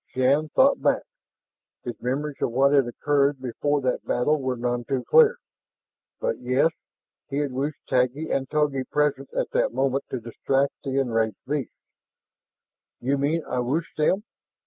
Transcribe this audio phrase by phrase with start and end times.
[0.07, 1.03] Shann thought back;
[1.83, 5.37] his memories of what had occurred before that battle were none too clear.
[6.19, 6.71] But, yes,
[7.29, 11.69] he had wished Taggi and Togi present at that moment to distract the enraged beast.
[12.99, 14.23] "You mean I wished them?"